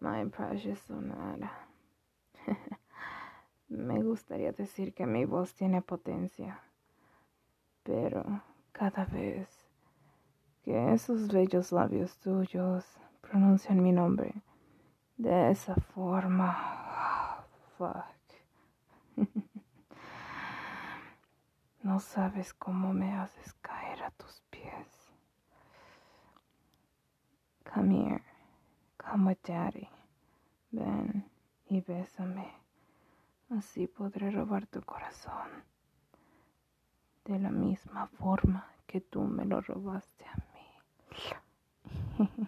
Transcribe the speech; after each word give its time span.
My 0.00 0.24
precious 0.26 0.78
sonara. 0.86 1.50
Me 3.68 4.02
gustaría 4.02 4.52
decir 4.52 4.94
que 4.94 5.06
mi 5.06 5.24
voz 5.24 5.54
tiene 5.54 5.82
potencia, 5.82 6.60
pero 7.82 8.42
cada 8.72 9.04
vez 9.04 9.48
que 10.62 10.92
esos 10.92 11.28
bellos 11.28 11.72
labios 11.72 12.16
tuyos 12.18 12.84
pronuncian 13.20 13.82
mi 13.82 13.92
nombre 13.92 14.42
de 15.18 15.50
esa 15.50 15.74
forma, 15.74 17.44
fuck. 17.76 18.18
No 21.82 22.00
sabes 22.00 22.52
cómo 22.52 22.92
me 22.92 23.14
haces 23.14 23.54
caer 23.62 24.02
a 24.02 24.10
tus 24.10 24.42
pies. 24.50 25.10
Come 27.72 27.94
here, 27.94 28.22
daddy. 29.46 29.88
Ven 30.70 31.24
y 31.66 31.80
bésame. 31.80 32.52
Así 33.50 33.86
podré 33.86 34.30
robar 34.30 34.66
tu 34.66 34.82
corazón. 34.82 35.64
De 37.24 37.38
la 37.38 37.50
misma 37.50 38.06
forma 38.06 38.66
que 38.86 39.00
tú 39.00 39.22
me 39.22 39.44
lo 39.44 39.60
robaste 39.60 40.24
a 40.26 40.36
mí. 40.36 42.26